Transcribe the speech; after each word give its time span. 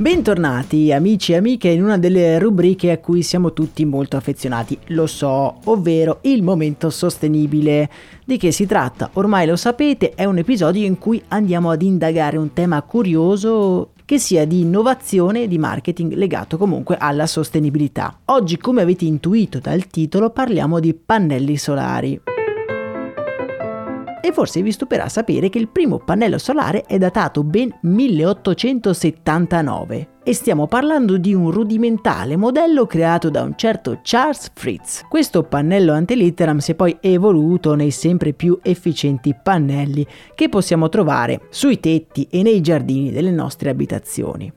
Bentornati 0.00 0.92
amici 0.92 1.32
e 1.32 1.36
amiche 1.36 1.68
in 1.68 1.82
una 1.82 1.98
delle 1.98 2.38
rubriche 2.38 2.90
a 2.90 2.96
cui 2.96 3.22
siamo 3.22 3.52
tutti 3.52 3.84
molto 3.84 4.16
affezionati, 4.16 4.78
lo 4.86 5.06
so, 5.06 5.58
ovvero 5.64 6.20
il 6.22 6.42
momento 6.42 6.88
sostenibile. 6.88 7.90
Di 8.24 8.38
che 8.38 8.50
si 8.50 8.64
tratta? 8.64 9.10
Ormai 9.12 9.46
lo 9.46 9.56
sapete, 9.56 10.14
è 10.14 10.24
un 10.24 10.38
episodio 10.38 10.86
in 10.86 10.96
cui 10.96 11.22
andiamo 11.28 11.70
ad 11.70 11.82
indagare 11.82 12.38
un 12.38 12.54
tema 12.54 12.80
curioso 12.80 13.90
che 14.06 14.18
sia 14.18 14.46
di 14.46 14.60
innovazione 14.60 15.42
e 15.42 15.48
di 15.48 15.58
marketing 15.58 16.14
legato 16.14 16.56
comunque 16.56 16.96
alla 16.98 17.26
sostenibilità. 17.26 18.20
Oggi, 18.24 18.56
come 18.56 18.80
avete 18.80 19.04
intuito 19.04 19.58
dal 19.58 19.86
titolo, 19.88 20.30
parliamo 20.30 20.80
di 20.80 20.94
pannelli 20.94 21.58
solari 21.58 22.18
e 24.20 24.32
forse 24.32 24.62
vi 24.62 24.72
stupirà 24.72 25.08
sapere 25.08 25.48
che 25.48 25.58
il 25.58 25.68
primo 25.68 25.98
pannello 25.98 26.38
solare 26.38 26.82
è 26.82 26.98
datato 26.98 27.42
ben 27.42 27.74
1879 27.80 30.18
e 30.22 30.34
stiamo 30.34 30.66
parlando 30.66 31.16
di 31.16 31.34
un 31.34 31.50
rudimentale 31.50 32.36
modello 32.36 32.86
creato 32.86 33.30
da 33.30 33.42
un 33.42 33.54
certo 33.56 34.00
Charles 34.02 34.50
Fritz. 34.54 35.02
Questo 35.08 35.42
pannello 35.42 35.92
antilitteram 35.92 36.58
si 36.58 36.72
è 36.72 36.74
poi 36.74 36.96
evoluto 37.00 37.74
nei 37.74 37.90
sempre 37.90 38.32
più 38.32 38.58
efficienti 38.62 39.34
pannelli 39.40 40.06
che 40.34 40.48
possiamo 40.48 40.88
trovare 40.88 41.42
sui 41.48 41.80
tetti 41.80 42.26
e 42.30 42.42
nei 42.42 42.60
giardini 42.60 43.10
delle 43.10 43.30
nostre 43.30 43.70
abitazioni. 43.70 44.52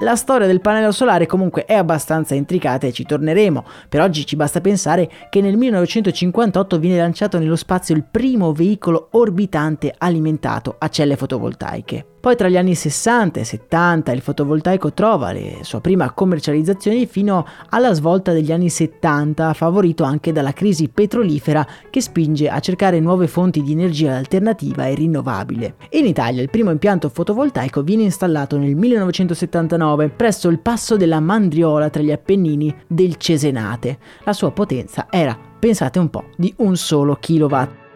La 0.00 0.14
storia 0.14 0.46
del 0.46 0.60
pannello 0.60 0.92
solare 0.92 1.26
comunque 1.26 1.64
è 1.64 1.74
abbastanza 1.74 2.36
intricata 2.36 2.86
e 2.86 2.92
ci 2.92 3.04
torneremo. 3.04 3.64
Per 3.88 4.00
oggi 4.00 4.24
ci 4.24 4.36
basta 4.36 4.60
pensare 4.60 5.10
che 5.28 5.40
nel 5.40 5.56
1958 5.56 6.78
viene 6.78 6.98
lanciato 6.98 7.38
nello 7.40 7.56
spazio 7.56 7.96
il 7.96 8.04
primo 8.08 8.52
veicolo 8.52 9.08
orbitante 9.12 9.92
alimentato 9.98 10.76
a 10.78 10.88
celle 10.88 11.16
fotovoltaiche. 11.16 12.17
Poi 12.20 12.34
tra 12.34 12.48
gli 12.48 12.56
anni 12.56 12.74
60 12.74 13.38
e 13.38 13.44
70 13.44 14.12
il 14.12 14.20
fotovoltaico 14.20 14.92
trova 14.92 15.32
la 15.32 15.40
sua 15.62 15.80
prima 15.80 16.10
commercializzazione 16.10 17.06
fino 17.06 17.46
alla 17.68 17.92
svolta 17.94 18.32
degli 18.32 18.50
anni 18.50 18.70
70, 18.70 19.52
favorito 19.52 20.02
anche 20.02 20.32
dalla 20.32 20.52
crisi 20.52 20.88
petrolifera 20.88 21.66
che 21.88 22.00
spinge 22.00 22.48
a 22.48 22.58
cercare 22.58 22.98
nuove 22.98 23.28
fonti 23.28 23.62
di 23.62 23.70
energia 23.70 24.16
alternativa 24.16 24.86
e 24.86 24.94
rinnovabile. 24.94 25.74
In 25.90 26.06
Italia 26.06 26.42
il 26.42 26.50
primo 26.50 26.72
impianto 26.72 27.08
fotovoltaico 27.08 27.82
viene 27.82 28.02
installato 28.02 28.58
nel 28.58 28.74
1979 28.74 30.08
presso 30.08 30.48
il 30.48 30.58
passo 30.58 30.96
della 30.96 31.20
Mandriola 31.20 31.88
tra 31.88 32.02
gli 32.02 32.10
Appennini 32.10 32.74
del 32.86 33.16
Cesenate. 33.16 33.98
La 34.24 34.32
sua 34.32 34.50
potenza 34.50 35.06
era, 35.08 35.38
pensate 35.58 36.00
un 36.00 36.10
po', 36.10 36.24
di 36.36 36.52
un 36.58 36.76
solo 36.76 37.16
kilowatt. 37.20 37.87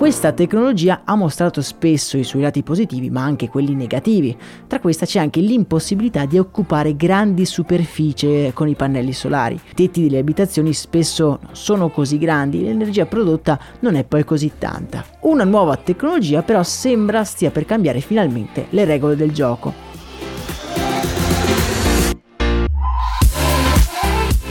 Questa 0.00 0.32
tecnologia 0.32 1.02
ha 1.04 1.14
mostrato 1.14 1.60
spesso 1.60 2.16
i 2.16 2.24
suoi 2.24 2.40
lati 2.40 2.62
positivi 2.62 3.10
ma 3.10 3.22
anche 3.22 3.50
quelli 3.50 3.74
negativi. 3.74 4.34
Tra 4.66 4.80
questa 4.80 5.04
c'è 5.04 5.18
anche 5.18 5.40
l'impossibilità 5.40 6.24
di 6.24 6.38
occupare 6.38 6.96
grandi 6.96 7.44
superfici 7.44 8.50
con 8.54 8.66
i 8.66 8.74
pannelli 8.74 9.12
solari. 9.12 9.56
I 9.56 9.74
tetti 9.74 10.00
delle 10.00 10.16
abitazioni 10.16 10.72
spesso 10.72 11.40
sono 11.52 11.90
così 11.90 12.16
grandi, 12.16 12.64
l'energia 12.64 13.04
prodotta 13.04 13.60
non 13.80 13.94
è 13.94 14.04
poi 14.04 14.24
così 14.24 14.52
tanta. 14.56 15.04
Una 15.20 15.44
nuova 15.44 15.76
tecnologia 15.76 16.40
però 16.40 16.62
sembra 16.62 17.22
stia 17.22 17.50
per 17.50 17.66
cambiare 17.66 18.00
finalmente 18.00 18.68
le 18.70 18.86
regole 18.86 19.16
del 19.16 19.32
gioco. 19.32 19.89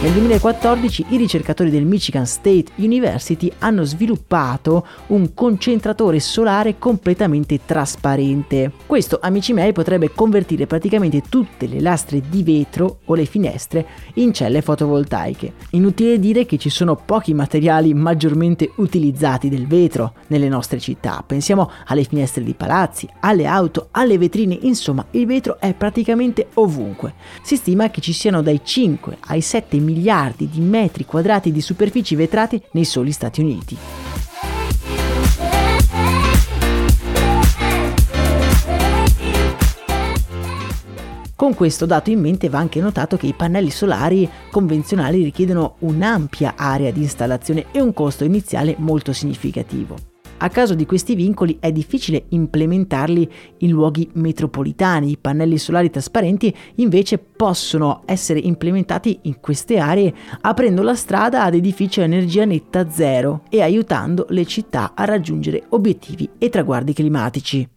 Nel 0.10 0.18
2014 0.18 1.06
i 1.10 1.18
ricercatori 1.18 1.70
del 1.70 1.86
Michigan 1.86 2.26
State 2.26 2.72
University 2.78 3.52
hanno 3.60 3.84
sviluppato 3.84 4.84
un 5.08 5.36
concentratore 5.36 6.20
solare 6.20 6.80
completamente 6.80 7.60
trasparente. 7.64 8.72
Questo, 8.88 9.20
amici 9.22 9.54
miei, 9.54 9.72
potrebbe 9.72 10.10
convertire 10.10 10.66
praticamente 10.66 11.22
tutte 11.30 11.68
le 11.68 11.80
lastre 11.80 12.24
di 12.28 12.42
vetro 12.42 13.02
o 13.06 13.14
le 13.14 13.26
finestre 13.26 13.86
in 14.16 14.34
celle 14.34 14.64
fotovoltaiche. 14.64 15.54
Inutile 15.74 16.18
dire 16.18 16.48
che 16.48 16.58
ci 16.58 16.72
sono 16.72 16.96
pochi 16.96 17.36
materiali 17.36 17.94
maggiormente 17.94 18.72
utilizzati 18.78 19.48
del 19.48 19.68
vetro 19.68 20.16
nelle 20.30 20.50
nostre 20.50 20.80
città. 20.80 21.24
Pensiamo 21.24 21.70
alle 21.86 22.04
finestre 22.04 22.44
di 22.44 22.56
palazzi, 22.56 23.08
alle 23.20 23.46
auto, 23.46 23.90
alle 23.92 24.18
vetrine, 24.18 24.58
insomma, 24.60 25.06
il 25.12 25.28
vetro 25.28 25.60
è 25.60 25.76
praticamente 25.76 26.48
ovunque. 26.56 27.14
Si 27.44 27.56
stima 27.58 27.92
che 27.92 28.02
ci 28.02 28.12
siano 28.12 28.42
dai 28.42 28.62
5 28.64 29.18
ai 29.28 29.42
7 29.42 29.78
milioni 29.78 29.98
miliardi 30.00 30.50
di 30.50 30.62
metri 30.62 31.04
quadrati 31.06 31.52
di 31.52 31.60
superfici 31.60 32.16
vetrate 32.16 32.62
nei 32.72 32.86
soli 32.86 33.12
Stati 33.12 33.42
Uniti. 33.42 33.78
Con 41.36 41.54
questo 41.54 41.86
dato 41.86 42.10
in 42.10 42.20
mente 42.20 42.50
va 42.50 42.60
anche 42.60 42.82
notato 42.82 43.16
che 43.16 43.28
i 43.28 43.34
pannelli 43.34 43.70
solari 43.70 44.30
convenzionali 44.52 45.24
richiedono 45.24 45.76
un'ampia 45.80 46.56
area 46.58 46.92
di 46.92 47.02
installazione 47.02 47.68
e 47.72 47.80
un 47.80 47.94
costo 47.94 48.26
iniziale 48.26 48.76
molto 48.78 49.14
significativo. 49.14 50.19
A 50.42 50.48
caso 50.50 50.74
di 50.74 50.86
questi 50.86 51.16
vincoli 51.16 51.58
è 51.60 51.70
difficile 51.72 52.26
implementarli 52.30 53.30
in 53.58 53.72
luoghi 53.72 54.10
metropolitani. 54.14 55.12
I 55.12 55.18
pannelli 55.18 55.58
solari 55.58 55.90
trasparenti 55.90 56.56
invece 56.76 57.18
possono 57.18 58.04
essere 58.06 58.40
implementati 58.40 59.20
in 59.24 59.42
queste 59.42 59.80
aree 59.80 60.14
aprendo 60.42 60.82
la 60.82 60.96
strada 60.96 61.44
ad 61.44 61.56
edifici 61.56 62.00
a 62.00 62.06
energia 62.06 62.46
netta 62.46 62.90
zero 62.90 63.42
e 63.50 63.62
aiutando 63.62 64.28
le 64.30 64.46
città 64.46 64.94
a 64.96 65.04
raggiungere 65.04 65.64
obiettivi 65.70 66.30
e 66.38 66.48
traguardi 66.48 66.94
climatici. 66.94 67.70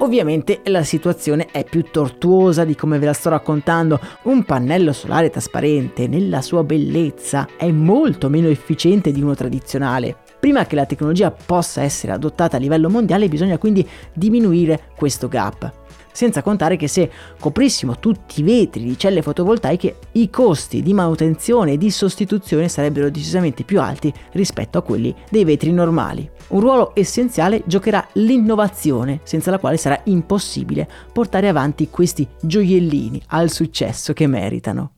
Ovviamente 0.00 0.60
la 0.66 0.84
situazione 0.84 1.48
è 1.50 1.64
più 1.64 1.82
tortuosa 1.90 2.64
di 2.64 2.76
come 2.76 2.98
ve 2.98 3.06
la 3.06 3.12
sto 3.12 3.30
raccontando. 3.30 3.98
Un 4.22 4.44
pannello 4.44 4.92
solare 4.92 5.28
trasparente, 5.28 6.06
nella 6.06 6.40
sua 6.40 6.62
bellezza, 6.62 7.48
è 7.56 7.70
molto 7.72 8.28
meno 8.28 8.48
efficiente 8.48 9.10
di 9.10 9.20
uno 9.20 9.34
tradizionale. 9.34 10.16
Prima 10.38 10.66
che 10.66 10.76
la 10.76 10.86
tecnologia 10.86 11.32
possa 11.32 11.82
essere 11.82 12.12
adottata 12.12 12.56
a 12.56 12.60
livello 12.60 12.88
mondiale 12.88 13.28
bisogna 13.28 13.58
quindi 13.58 13.86
diminuire 14.12 14.90
questo 14.96 15.26
gap 15.26 15.77
senza 16.12 16.42
contare 16.42 16.76
che 16.76 16.88
se 16.88 17.10
coprissimo 17.38 17.98
tutti 17.98 18.40
i 18.40 18.42
vetri 18.42 18.84
di 18.84 18.98
celle 18.98 19.22
fotovoltaiche 19.22 19.96
i 20.12 20.30
costi 20.30 20.82
di 20.82 20.92
manutenzione 20.92 21.72
e 21.72 21.78
di 21.78 21.90
sostituzione 21.90 22.68
sarebbero 22.68 23.10
decisamente 23.10 23.64
più 23.64 23.80
alti 23.80 24.12
rispetto 24.32 24.78
a 24.78 24.82
quelli 24.82 25.14
dei 25.30 25.44
vetri 25.44 25.72
normali. 25.72 26.28
Un 26.48 26.60
ruolo 26.60 26.92
essenziale 26.94 27.62
giocherà 27.66 28.06
l'innovazione, 28.14 29.20
senza 29.22 29.50
la 29.50 29.58
quale 29.58 29.76
sarà 29.76 30.00
impossibile 30.04 30.88
portare 31.12 31.48
avanti 31.48 31.90
questi 31.90 32.26
gioiellini 32.40 33.22
al 33.28 33.50
successo 33.50 34.12
che 34.12 34.26
meritano. 34.26 34.97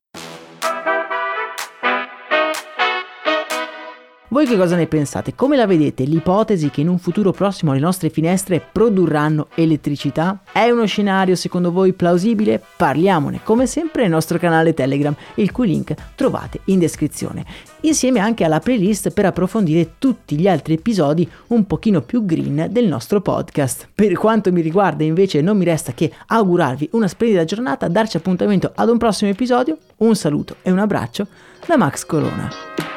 Voi 4.33 4.47
che 4.47 4.57
cosa 4.57 4.77
ne 4.77 4.87
pensate? 4.87 5.35
Come 5.35 5.57
la 5.57 5.67
vedete 5.67 6.05
l'ipotesi 6.05 6.71
che 6.71 6.83
in 6.83 6.89
un 6.89 7.01
futuro 7.01 7.33
prossimo 7.33 7.73
le 7.73 7.81
nostre 7.81 8.11
finestre 8.11 8.65
produrranno 8.71 9.49
elettricità? 9.57 10.43
È 10.53 10.71
uno 10.71 10.87
scenario 10.87 11.35
secondo 11.35 11.73
voi 11.73 11.95
plausibile? 11.95 12.63
Parliamone 12.77 13.41
come 13.43 13.67
sempre 13.67 14.03
nel 14.03 14.13
nostro 14.13 14.39
canale 14.39 14.73
Telegram, 14.73 15.13
il 15.35 15.51
cui 15.51 15.67
link 15.67 15.95
trovate 16.15 16.61
in 16.67 16.79
descrizione, 16.79 17.45
insieme 17.81 18.21
anche 18.21 18.45
alla 18.45 18.61
playlist 18.61 19.11
per 19.11 19.25
approfondire 19.25 19.95
tutti 19.99 20.39
gli 20.39 20.47
altri 20.47 20.75
episodi 20.75 21.29
un 21.49 21.67
pochino 21.67 22.01
più 22.01 22.25
green 22.25 22.69
del 22.71 22.87
nostro 22.87 23.21
podcast. 23.21 23.89
Per 23.93 24.13
quanto 24.13 24.53
mi 24.53 24.61
riguarda 24.61 25.03
invece 25.03 25.41
non 25.41 25.57
mi 25.57 25.65
resta 25.65 25.91
che 25.91 26.09
augurarvi 26.29 26.91
una 26.93 27.09
splendida 27.09 27.45
giornata, 27.45 27.89
darci 27.89 28.17
appuntamento 28.17 28.71
ad 28.77 28.91
un 28.91 28.97
prossimo 28.97 29.29
episodio, 29.29 29.77
un 29.97 30.15
saluto 30.15 30.55
e 30.63 30.71
un 30.71 30.79
abbraccio 30.79 31.27
da 31.67 31.77
Max 31.77 32.07
Corona. 32.07 32.90